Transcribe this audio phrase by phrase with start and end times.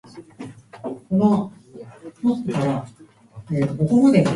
[0.01, 0.01] えんがわが
[2.87, 3.05] すき。